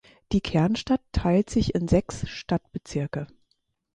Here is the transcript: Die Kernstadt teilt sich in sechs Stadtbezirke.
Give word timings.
Die 0.31 0.41
Kernstadt 0.41 1.03
teilt 1.11 1.51
sich 1.51 1.75
in 1.75 1.87
sechs 1.87 2.27
Stadtbezirke. 2.27 3.27